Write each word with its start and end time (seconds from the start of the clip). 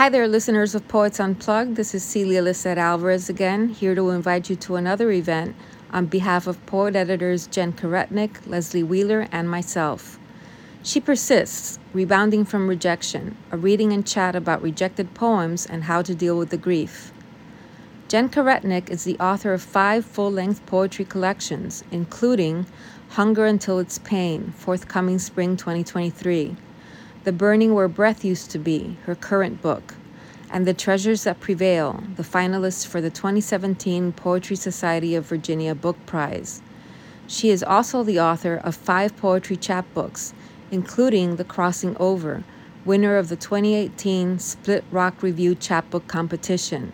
Hi 0.00 0.08
there, 0.08 0.26
listeners 0.26 0.74
of 0.74 0.88
Poets 0.88 1.20
Unplugged. 1.20 1.76
This 1.76 1.94
is 1.94 2.02
Celia 2.02 2.42
Lisset 2.42 2.78
Alvarez 2.78 3.28
again, 3.28 3.68
here 3.68 3.94
to 3.94 4.08
invite 4.08 4.48
you 4.48 4.56
to 4.56 4.76
another 4.76 5.10
event 5.10 5.54
on 5.90 6.06
behalf 6.06 6.46
of 6.46 6.64
poet 6.64 6.96
editors 6.96 7.46
Jen 7.46 7.74
Karetnik, 7.74 8.46
Lesley 8.46 8.82
Wheeler, 8.82 9.28
and 9.30 9.50
myself. 9.50 10.18
She 10.82 11.00
persists, 11.00 11.78
rebounding 11.92 12.46
from 12.46 12.66
rejection, 12.66 13.36
a 13.52 13.58
reading 13.58 13.92
and 13.92 14.06
chat 14.06 14.34
about 14.34 14.62
rejected 14.62 15.12
poems 15.12 15.66
and 15.66 15.84
how 15.84 16.00
to 16.00 16.14
deal 16.14 16.38
with 16.38 16.48
the 16.48 16.56
grief. 16.56 17.12
Jen 18.08 18.30
Karetnik 18.30 18.88
is 18.88 19.04
the 19.04 19.18
author 19.18 19.52
of 19.52 19.60
five 19.60 20.06
full 20.06 20.32
length 20.32 20.64
poetry 20.64 21.04
collections, 21.04 21.84
including 21.90 22.64
Hunger 23.10 23.44
Until 23.44 23.78
It's 23.78 23.98
Pain, 23.98 24.54
forthcoming 24.56 25.18
spring 25.18 25.58
2023. 25.58 26.56
The 27.22 27.32
Burning 27.32 27.74
Where 27.74 27.86
Breath 27.86 28.24
Used 28.24 28.50
to 28.52 28.58
Be, 28.58 28.96
her 29.04 29.14
current 29.14 29.60
book, 29.60 29.94
and 30.50 30.66
The 30.66 30.72
Treasures 30.72 31.24
That 31.24 31.38
Prevail, 31.38 32.02
the 32.16 32.22
finalist 32.22 32.86
for 32.86 33.02
the 33.02 33.10
2017 33.10 34.12
Poetry 34.12 34.56
Society 34.56 35.14
of 35.14 35.26
Virginia 35.26 35.74
Book 35.74 35.98
Prize. 36.06 36.62
She 37.26 37.50
is 37.50 37.62
also 37.62 38.02
the 38.02 38.18
author 38.18 38.56
of 38.64 38.74
five 38.74 39.18
poetry 39.18 39.58
chapbooks, 39.58 40.32
including 40.70 41.36
The 41.36 41.44
Crossing 41.44 41.94
Over, 42.00 42.42
winner 42.86 43.18
of 43.18 43.28
the 43.28 43.36
2018 43.36 44.38
Split 44.38 44.82
Rock 44.90 45.22
Review 45.22 45.54
Chapbook 45.54 46.08
Competition. 46.08 46.90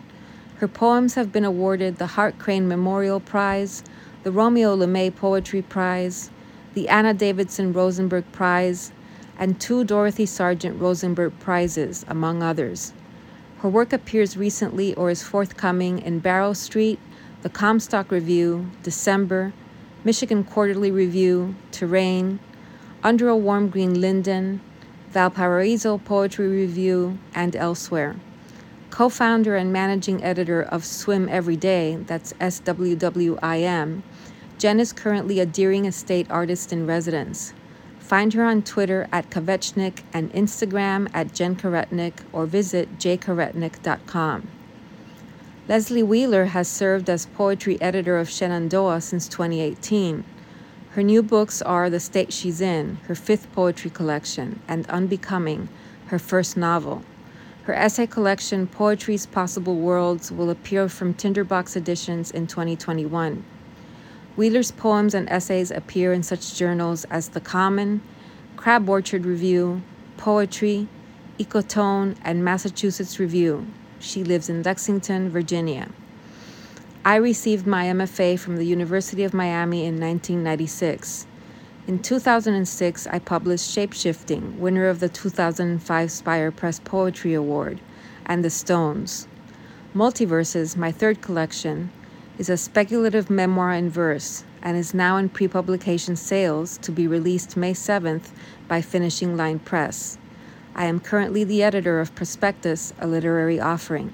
Her 0.57 0.67
poems 0.67 1.13
have 1.13 1.31
been 1.31 1.45
awarded 1.45 1.99
the 1.99 2.07
Hart 2.07 2.37
Crane 2.37 2.67
Memorial 2.67 3.21
Prize, 3.21 3.81
the 4.23 4.33
Romeo 4.33 4.75
LeMay 4.75 5.15
Poetry 5.15 5.61
Prize, 5.61 6.31
the 6.73 6.89
Anna 6.89 7.13
Davidson 7.13 7.71
Rosenberg 7.71 8.29
Prize, 8.33 8.91
and 9.37 9.59
two 9.59 9.83
Dorothy 9.83 10.25
Sargent 10.25 10.81
Rosenberg 10.81 11.37
Prizes, 11.39 12.05
among 12.07 12.41
others. 12.41 12.93
Her 13.59 13.69
work 13.69 13.93
appears 13.93 14.37
recently 14.37 14.93
or 14.95 15.09
is 15.09 15.23
forthcoming 15.23 15.99
in 15.99 16.19
Barrow 16.19 16.53
Street, 16.53 16.99
the 17.41 17.49
Comstock 17.49 18.11
Review, 18.11 18.69
December, 18.83 19.53
Michigan 20.03 20.43
Quarterly 20.43 20.91
Review, 20.91 21.55
Terrain, 21.71 22.39
Under 23.03 23.29
a 23.29 23.35
Warm 23.35 23.69
Green 23.69 23.99
Linden, 24.01 24.61
Valparaiso 25.11 25.97
Poetry 25.97 26.47
Review, 26.47 27.17
and 27.33 27.55
elsewhere. 27.55 28.15
Co 28.89 29.09
founder 29.09 29.55
and 29.55 29.71
managing 29.71 30.23
editor 30.23 30.61
of 30.61 30.83
Swim 30.85 31.27
Every 31.29 31.55
Day, 31.55 31.97
that's 32.07 32.33
SWWIM, 32.33 34.01
Jen 34.57 34.79
is 34.79 34.91
currently 34.91 35.39
a 35.39 35.45
Deering 35.45 35.85
Estate 35.85 36.25
artist 36.31 36.73
in 36.73 36.87
residence. 36.87 37.53
Find 38.07 38.31
her 38.35 38.45
on 38.45 38.61
Twitter 38.61 39.09
at 39.11 39.29
Kavechnik 39.29 40.01
and 40.13 40.31
Instagram 40.31 41.09
at 41.13 41.33
Jen 41.33 41.57
Karetnik 41.57 42.13
or 42.31 42.45
visit 42.45 42.97
jkaretnik.com. 42.99 44.47
Lesley 45.67 46.03
Wheeler 46.03 46.45
has 46.45 46.69
served 46.69 47.09
as 47.09 47.25
poetry 47.25 47.77
editor 47.81 48.17
of 48.17 48.29
Shenandoah 48.29 49.01
since 49.01 49.27
2018. 49.27 50.23
Her 50.91 51.03
new 51.03 51.21
books 51.21 51.61
are 51.61 51.89
The 51.89 51.99
State 51.99 52.31
She's 52.31 52.61
In, 52.61 52.95
her 53.07 53.15
fifth 53.15 53.51
poetry 53.51 53.89
collection, 53.89 54.61
and 54.69 54.87
Unbecoming, 54.87 55.67
her 56.05 56.17
first 56.17 56.55
novel. 56.55 57.03
Her 57.63 57.73
essay 57.73 58.07
collection, 58.07 58.67
Poetry's 58.67 59.25
Possible 59.25 59.75
Worlds, 59.75 60.31
will 60.31 60.49
appear 60.49 60.87
from 60.87 61.13
Tinderbox 61.13 61.75
Editions 61.75 62.31
in 62.31 62.47
2021. 62.47 63.43
Wheeler's 64.37 64.69
poems 64.69 65.15
and 65.15 65.27
essays 65.31 65.71
appear 65.71 66.13
in 66.13 66.21
such 66.21 66.53
journals 66.53 67.05
as 67.05 67.29
The 67.29 67.41
Common, 67.41 68.01
Crab 68.55 68.87
Orchard 68.87 69.25
Review, 69.25 69.81
Poetry, 70.15 70.87
Ecotone, 71.39 72.15
and 72.23 72.45
Massachusetts 72.45 73.19
Review. 73.19 73.65
She 73.97 74.23
lives 74.23 74.47
in 74.47 74.61
Lexington, 74.61 75.31
Virginia. 75.31 75.89
I 77.03 77.15
received 77.15 77.65
my 77.65 77.85
MFA 77.85 78.37
from 78.37 78.57
the 78.57 78.65
University 78.65 79.23
of 79.23 79.33
Miami 79.33 79.85
in 79.85 79.99
1996. 79.99 81.25
In 81.87 81.97
2006, 81.97 83.07
I 83.07 83.17
published 83.17 83.75
Shapeshifting, 83.75 84.59
winner 84.59 84.85
of 84.85 84.99
the 84.99 85.09
2005 85.09 86.11
Spire 86.11 86.51
Press 86.51 86.79
Poetry 86.79 87.33
Award, 87.33 87.79
and 88.27 88.45
The 88.45 88.51
Stones. 88.51 89.27
Multiverses, 89.95 90.77
my 90.77 90.91
third 90.91 91.21
collection, 91.21 91.89
is 92.37 92.49
a 92.49 92.57
speculative 92.57 93.29
memoir 93.29 93.73
in 93.73 93.89
verse 93.89 94.43
and 94.61 94.77
is 94.77 94.93
now 94.93 95.17
in 95.17 95.29
pre 95.29 95.47
publication 95.47 96.15
sales 96.15 96.77
to 96.79 96.91
be 96.91 97.07
released 97.07 97.57
May 97.57 97.73
7th 97.73 98.29
by 98.67 98.81
Finishing 98.81 99.35
Line 99.35 99.59
Press. 99.59 100.17
I 100.75 100.85
am 100.85 100.99
currently 100.99 101.43
the 101.43 101.63
editor 101.63 101.99
of 101.99 102.13
Prospectus, 102.13 102.93
a 102.99 103.07
literary 103.07 103.59
offering. 103.59 104.13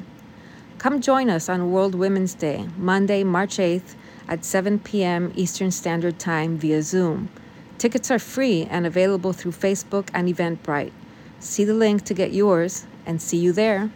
Come 0.77 1.01
join 1.01 1.29
us 1.29 1.49
on 1.49 1.71
World 1.71 1.95
Women's 1.95 2.33
Day, 2.33 2.67
Monday, 2.77 3.23
March 3.23 3.57
8th 3.57 3.95
at 4.27 4.45
7 4.45 4.79
p.m. 4.79 5.31
Eastern 5.35 5.71
Standard 5.71 6.19
Time 6.19 6.57
via 6.57 6.81
Zoom. 6.81 7.29
Tickets 7.77 8.09
are 8.09 8.19
free 8.19 8.65
and 8.69 8.85
available 8.85 9.33
through 9.33 9.51
Facebook 9.51 10.09
and 10.13 10.33
Eventbrite. 10.33 10.93
See 11.39 11.65
the 11.65 11.73
link 11.73 12.05
to 12.05 12.13
get 12.13 12.31
yours 12.31 12.85
and 13.05 13.21
see 13.21 13.37
you 13.37 13.51
there. 13.51 13.91